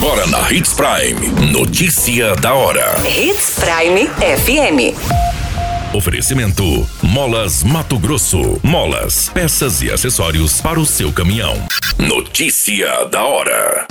Agora 0.00 0.28
na 0.28 0.52
Hits 0.52 0.74
Prime. 0.74 1.50
Notícia 1.50 2.36
da 2.36 2.54
hora. 2.54 2.94
Hits 3.04 3.58
Prime 3.58 4.06
FM. 4.06 4.94
Oferecimento: 5.92 6.88
Molas 7.02 7.64
Mato 7.64 7.98
Grosso. 7.98 8.60
Molas, 8.62 9.28
peças 9.28 9.82
e 9.82 9.90
acessórios 9.90 10.60
para 10.60 10.78
o 10.78 10.86
seu 10.86 11.12
caminhão. 11.12 11.56
Notícia 11.98 13.06
da 13.06 13.24
hora. 13.24 13.88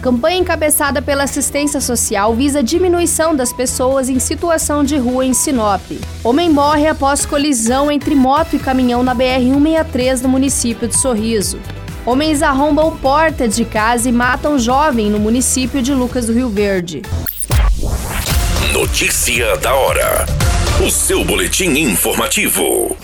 Campanha 0.00 0.38
encabeçada 0.38 1.02
pela 1.02 1.24
assistência 1.24 1.78
social 1.78 2.34
visa 2.34 2.62
diminuição 2.62 3.36
das 3.36 3.52
pessoas 3.52 4.08
em 4.08 4.18
situação 4.18 4.82
de 4.82 4.96
rua 4.96 5.26
em 5.26 5.34
Sinop. 5.34 5.82
Homem 6.24 6.48
morre 6.48 6.86
após 6.86 7.26
colisão 7.26 7.92
entre 7.92 8.14
moto 8.14 8.56
e 8.56 8.58
caminhão 8.58 9.02
na 9.02 9.14
BR-163 9.14 10.22
no 10.22 10.28
município 10.30 10.88
de 10.88 10.96
Sorriso. 10.96 11.60
Homens 12.10 12.42
arrombam 12.42 12.96
porta 12.96 13.46
de 13.46 13.64
casa 13.64 14.08
e 14.08 14.12
matam 14.12 14.58
jovem 14.58 15.08
no 15.08 15.20
município 15.20 15.80
de 15.80 15.94
Lucas 15.94 16.26
do 16.26 16.32
Rio 16.32 16.48
Verde. 16.48 17.02
Notícia 18.72 19.56
da 19.58 19.72
hora. 19.72 20.26
O 20.84 20.90
seu 20.90 21.24
boletim 21.24 21.68
informativo. 21.68 22.96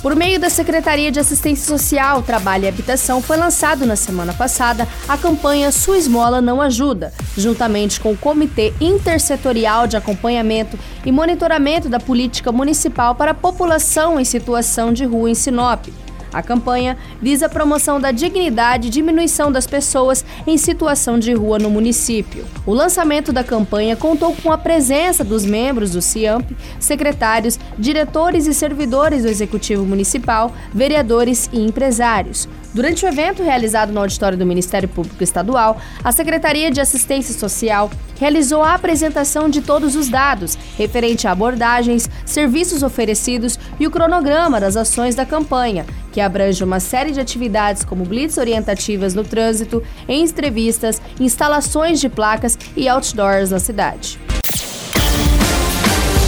Por 0.00 0.16
meio 0.16 0.40
da 0.40 0.48
Secretaria 0.48 1.12
de 1.12 1.20
Assistência 1.20 1.66
Social, 1.66 2.22
Trabalho 2.22 2.64
e 2.64 2.68
Habitação, 2.68 3.20
foi 3.20 3.36
lançado 3.36 3.84
na 3.84 3.94
semana 3.94 4.32
passada 4.32 4.88
a 5.06 5.18
campanha 5.18 5.70
Sua 5.70 5.98
Esmola 5.98 6.40
Não 6.40 6.62
Ajuda, 6.62 7.12
juntamente 7.36 8.00
com 8.00 8.12
o 8.12 8.16
Comitê 8.16 8.72
Intersetorial 8.80 9.86
de 9.86 9.98
Acompanhamento 9.98 10.78
e 11.04 11.12
Monitoramento 11.12 11.90
da 11.90 12.00
Política 12.00 12.50
Municipal 12.50 13.14
para 13.14 13.32
a 13.32 13.34
População 13.34 14.18
em 14.18 14.24
Situação 14.24 14.94
de 14.94 15.04
Rua 15.04 15.28
em 15.28 15.34
Sinop. 15.34 15.88
A 16.32 16.42
campanha 16.42 16.96
visa 17.20 17.46
a 17.46 17.48
promoção 17.48 18.00
da 18.00 18.10
dignidade 18.10 18.88
e 18.88 18.90
diminuição 18.90 19.50
das 19.50 19.66
pessoas 19.66 20.24
em 20.46 20.58
situação 20.58 21.18
de 21.18 21.32
rua 21.32 21.58
no 21.58 21.70
município. 21.70 22.44
O 22.66 22.74
lançamento 22.74 23.32
da 23.32 23.42
campanha 23.42 23.96
contou 23.96 24.34
com 24.42 24.52
a 24.52 24.58
presença 24.58 25.24
dos 25.24 25.44
membros 25.44 25.90
do 25.92 26.02
CIAMP, 26.02 26.56
secretários, 26.78 27.58
diretores 27.78 28.46
e 28.46 28.54
servidores 28.54 29.22
do 29.22 29.28
Executivo 29.28 29.84
Municipal, 29.84 30.52
vereadores 30.72 31.48
e 31.52 31.60
empresários. 31.60 32.48
Durante 32.74 33.04
o 33.04 33.08
evento 33.08 33.42
realizado 33.42 33.92
no 33.92 34.00
auditório 34.00 34.36
do 34.36 34.44
Ministério 34.44 34.88
Público 34.88 35.24
Estadual, 35.24 35.80
a 36.04 36.12
Secretaria 36.12 36.70
de 36.70 36.80
Assistência 36.80 37.34
Social 37.34 37.90
realizou 38.20 38.62
a 38.62 38.74
apresentação 38.74 39.48
de 39.48 39.62
todos 39.62 39.96
os 39.96 40.08
dados 40.08 40.58
referente 40.76 41.26
a 41.26 41.32
abordagens, 41.32 42.10
serviços 42.26 42.82
oferecidos 42.82 43.58
e 43.80 43.86
o 43.86 43.90
cronograma 43.90 44.60
das 44.60 44.76
ações 44.76 45.14
da 45.14 45.24
campanha, 45.24 45.86
que 46.18 46.20
abrange 46.20 46.64
uma 46.64 46.80
série 46.80 47.12
de 47.12 47.20
atividades 47.20 47.84
como 47.84 48.04
blitz 48.04 48.38
orientativas 48.38 49.14
no 49.14 49.22
trânsito, 49.22 49.80
entrevistas, 50.08 51.00
instalações 51.20 52.00
de 52.00 52.08
placas 52.08 52.58
e 52.76 52.88
outdoors 52.88 53.52
na 53.52 53.60
cidade. 53.60 54.18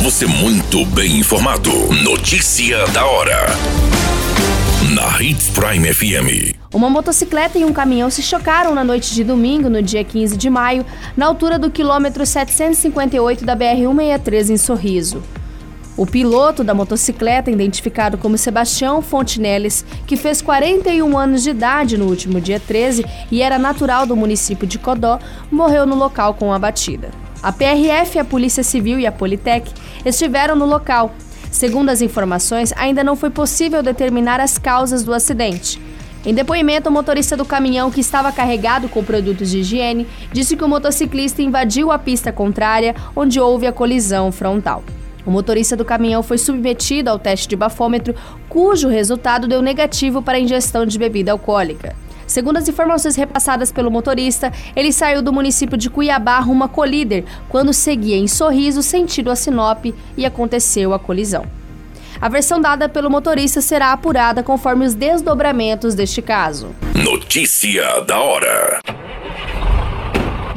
Você 0.01 0.27
muito 0.27 0.87
bem 0.87 1.19
informado. 1.19 1.73
Notícia 2.05 2.87
da 2.93 3.05
hora. 3.05 3.49
Na 4.95 5.21
Hits 5.21 5.51
Prime 5.51 5.93
FM. 5.93 6.55
Uma 6.73 6.89
motocicleta 6.89 7.59
e 7.59 7.65
um 7.65 7.73
caminhão 7.73 8.11
se 8.11 8.23
chocaram 8.23 8.73
na 8.73 8.85
noite 8.85 9.13
de 9.13 9.25
domingo, 9.25 9.69
no 9.69 9.83
dia 9.83 10.05
15 10.05 10.37
de 10.37 10.49
maio, 10.49 10.87
na 11.17 11.27
altura 11.27 11.59
do 11.59 11.69
quilômetro 11.69 12.25
758 12.25 13.45
da 13.45 13.57
BR-163 13.57 14.51
em 14.51 14.57
Sorriso. 14.57 15.21
O 15.97 16.07
piloto 16.07 16.63
da 16.63 16.73
motocicleta, 16.73 17.51
identificado 17.51 18.17
como 18.17 18.39
Sebastião 18.39 19.03
Fontinelles, 19.03 19.85
que 20.07 20.17
fez 20.17 20.41
41 20.41 21.19
anos 21.19 21.43
de 21.43 21.51
idade 21.51 21.99
no 21.99 22.07
último 22.07 22.41
dia 22.41 22.61
13 22.61 23.05
e 23.31 23.43
era 23.43 23.59
natural 23.59 24.07
do 24.07 24.17
município 24.17 24.67
de 24.67 24.79
Codó, 24.79 25.19
morreu 25.51 25.85
no 25.85 25.97
local 25.97 26.35
com 26.35 26.53
a 26.53 26.59
batida. 26.59 27.11
A 27.43 27.53
PRF, 27.53 28.19
a 28.19 28.25
Polícia 28.25 28.63
Civil 28.63 28.99
e 28.99 29.07
a 29.07 29.13
Politec 29.13 29.73
estiveram 30.05 30.55
no 30.55 30.65
local. 30.65 31.13
Segundo 31.51 31.89
as 31.89 32.01
informações, 32.01 32.73
ainda 32.77 33.03
não 33.03 33.17
foi 33.17 33.31
possível 33.31 33.83
determinar 33.83 34.41
as 34.41 34.57
causas 34.57 35.03
do 35.03 35.13
acidente. 35.13 35.81
Em 36.25 36.35
depoimento, 36.35 36.89
o 36.89 36.93
motorista 36.93 37.37
do 37.37 37.47
caminhão, 37.47 37.91
que 37.91 38.01
estava 38.01 38.31
carregado 38.31 38.89
com 38.89 39.03
produtos 39.03 39.51
de 39.51 39.61
higiene, 39.61 40.07
disse 40.33 40.55
que 40.55 40.65
o 40.65 40.69
motociclista 40.69 41.43
invadiu 41.43 41.91
a 41.91 41.99
pista 41.99 42.31
contrária, 42.31 42.95
onde 43.17 43.41
houve 43.41 43.67
a 43.67 43.73
colisão 43.73 44.31
frontal. 44.31 44.85
O 45.31 45.33
motorista 45.33 45.77
do 45.77 45.85
caminhão 45.85 46.25
foi 46.25 46.37
submetido 46.39 47.09
ao 47.09 47.17
teste 47.17 47.47
de 47.47 47.55
bafômetro, 47.55 48.17
cujo 48.49 48.89
resultado 48.89 49.47
deu 49.47 49.63
negativo 49.63 50.21
para 50.21 50.37
a 50.37 50.41
ingestão 50.41 50.85
de 50.85 50.99
bebida 50.99 51.31
alcoólica. 51.31 51.95
Segundo 52.27 52.57
as 52.57 52.69
informações 52.69 53.15
repassadas 53.15 53.71
pelo 53.71 53.93
motorista, 53.93 54.53
ele 54.75 54.93
saiu 54.93 55.23
do 55.23 55.33
município 55.33 55.79
de 55.79 55.89
Cuiabá 55.89 56.41
rumo 56.41 56.65
a 56.65 56.69
Colíder 56.69 57.25
quando 57.49 57.73
seguia 57.73 58.17
em 58.17 58.27
Sorriso 58.27 58.83
sentido 58.83 59.31
a 59.31 59.37
Sinop 59.37 59.95
e 60.17 60.27
aconteceu 60.27 60.93
a 60.93 60.99
colisão. 60.99 61.47
A 62.21 62.29
versão 62.29 62.61
dada 62.61 62.89
pelo 62.89 63.09
motorista 63.09 63.61
será 63.61 63.93
apurada 63.93 64.43
conforme 64.43 64.85
os 64.85 64.95
desdobramentos 64.95 65.95
deste 65.95 66.21
caso. 66.21 66.75
Notícia 66.93 68.01
da 68.01 68.19
hora. 68.19 68.81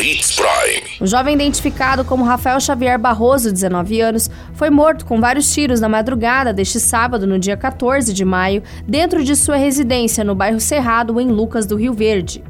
Hits 0.00 0.34
Prime. 0.34 0.82
O 1.00 1.06
jovem 1.06 1.34
identificado 1.34 2.04
como 2.04 2.24
Rafael 2.24 2.60
Xavier 2.60 2.98
Barroso, 2.98 3.52
19 3.52 4.00
anos, 4.00 4.30
foi 4.54 4.70
morto 4.70 5.04
com 5.04 5.20
vários 5.20 5.52
tiros 5.52 5.80
na 5.80 5.88
madrugada 5.88 6.52
deste 6.52 6.80
sábado, 6.80 7.26
no 7.26 7.38
dia 7.38 7.56
14 7.56 8.12
de 8.12 8.24
maio, 8.24 8.62
dentro 8.86 9.22
de 9.22 9.36
sua 9.36 9.56
residência 9.56 10.24
no 10.24 10.34
bairro 10.34 10.60
Cerrado, 10.60 11.20
em 11.20 11.28
Lucas 11.28 11.66
do 11.66 11.76
Rio 11.76 11.92
Verde. 11.92 12.42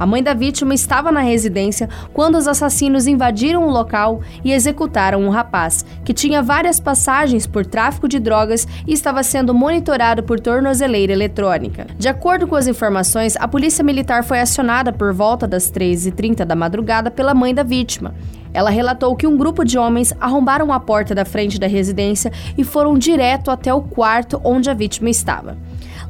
A 0.00 0.06
mãe 0.06 0.22
da 0.22 0.32
vítima 0.32 0.72
estava 0.72 1.12
na 1.12 1.20
residência 1.20 1.86
quando 2.14 2.38
os 2.38 2.48
assassinos 2.48 3.06
invadiram 3.06 3.68
o 3.68 3.70
local 3.70 4.22
e 4.42 4.50
executaram 4.50 5.20
um 5.20 5.28
rapaz, 5.28 5.84
que 6.02 6.14
tinha 6.14 6.42
várias 6.42 6.80
passagens 6.80 7.46
por 7.46 7.66
tráfico 7.66 8.08
de 8.08 8.18
drogas 8.18 8.66
e 8.86 8.94
estava 8.94 9.22
sendo 9.22 9.52
monitorado 9.52 10.22
por 10.22 10.40
tornozeleira 10.40 11.12
eletrônica. 11.12 11.86
De 11.98 12.08
acordo 12.08 12.46
com 12.46 12.56
as 12.56 12.66
informações, 12.66 13.36
a 13.36 13.46
polícia 13.46 13.84
militar 13.84 14.24
foi 14.24 14.40
acionada 14.40 14.90
por 14.90 15.12
volta 15.12 15.46
das 15.46 15.70
3h30 15.70 16.46
da 16.46 16.56
madrugada 16.56 17.10
pela 17.10 17.34
mãe 17.34 17.54
da 17.54 17.62
vítima. 17.62 18.14
Ela 18.54 18.70
relatou 18.70 19.14
que 19.14 19.26
um 19.26 19.36
grupo 19.36 19.66
de 19.66 19.78
homens 19.78 20.14
arrombaram 20.18 20.72
a 20.72 20.80
porta 20.80 21.14
da 21.14 21.26
frente 21.26 21.60
da 21.60 21.66
residência 21.66 22.32
e 22.56 22.64
foram 22.64 22.96
direto 22.96 23.50
até 23.50 23.72
o 23.74 23.82
quarto 23.82 24.40
onde 24.42 24.70
a 24.70 24.74
vítima 24.74 25.10
estava. 25.10 25.58